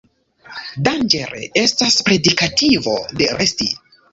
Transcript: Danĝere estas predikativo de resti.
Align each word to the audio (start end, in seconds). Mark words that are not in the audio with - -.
Danĝere 0.87 1.43
estas 1.65 1.99
predikativo 2.09 2.99
de 3.21 3.29
resti. 3.43 3.71